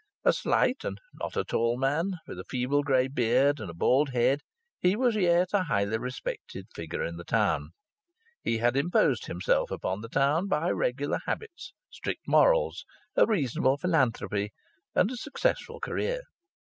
A 0.25 0.33
slight 0.33 0.83
and 0.83 0.97
not 1.13 1.37
a 1.37 1.43
tall 1.43 1.77
man, 1.77 2.13
with 2.25 2.39
a 2.39 2.43
feeble 2.43 2.81
grey 2.81 3.07
beard 3.07 3.59
and 3.59 3.69
a 3.69 3.73
bald 3.75 4.09
head, 4.13 4.39
he 4.79 4.95
was 4.95 5.15
yet 5.15 5.49
a 5.53 5.65
highly 5.65 5.99
respected 5.99 6.65
figure 6.73 7.03
in 7.03 7.17
the 7.17 7.23
town. 7.23 7.69
He 8.41 8.57
had 8.57 8.75
imposed 8.75 9.27
himself 9.27 9.69
upon 9.69 10.01
the 10.01 10.09
town 10.09 10.47
by 10.47 10.71
regular 10.71 11.19
habits, 11.27 11.73
strict 11.91 12.27
morals, 12.27 12.83
a 13.15 13.27
reasonable 13.27 13.77
philanthropy, 13.77 14.51
and 14.95 15.11
a 15.11 15.15
successful 15.17 15.79
career. 15.79 16.21